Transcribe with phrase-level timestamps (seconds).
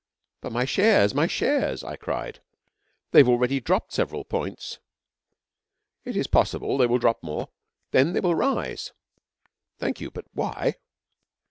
[0.41, 2.41] 'But my shares my shares!' I cried.
[3.11, 4.79] 'They have already dropped several points.'
[6.05, 6.79] 'It is possible.
[6.79, 7.49] They will drop more.
[7.91, 8.93] Then they will rise.'
[9.77, 10.09] 'Thank you.
[10.09, 10.73] But why?'